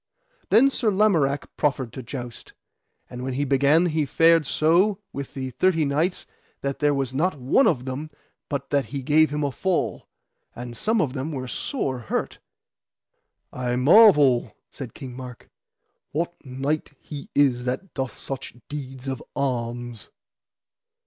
Then 0.49 0.71
Sir 0.71 0.89
Lamorak 0.89 1.55
proffered 1.57 1.93
to 1.93 2.01
joust. 2.01 2.53
And 3.07 3.21
when 3.23 3.33
he 3.33 3.45
began 3.45 3.85
he 3.85 4.07
fared 4.07 4.47
so 4.47 4.97
with 5.13 5.35
the 5.35 5.51
thirty 5.51 5.85
knights 5.85 6.25
that 6.61 6.79
there 6.79 6.95
was 6.95 7.13
not 7.13 7.37
one 7.39 7.67
of 7.67 7.85
them 7.85 8.09
but 8.49 8.71
that 8.71 8.85
he 8.85 9.03
gave 9.03 9.29
him 9.29 9.43
a 9.43 9.51
fall, 9.51 10.07
and 10.55 10.75
some 10.75 11.01
of 11.01 11.13
them 11.13 11.31
were 11.31 11.47
sore 11.47 11.99
hurt. 11.99 12.39
I 13.53 13.75
marvel, 13.75 14.57
said 14.71 14.95
King 14.95 15.15
Mark, 15.15 15.51
what 16.13 16.33
knight 16.43 16.93
he 16.99 17.29
is 17.35 17.65
that 17.65 17.93
doth 17.93 18.17
such 18.17 18.55
deeds 18.69 19.07
of 19.07 19.21
arms. 19.35 20.09